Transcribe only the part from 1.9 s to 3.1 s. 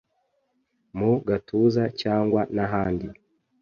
cyangwa n’ahandi.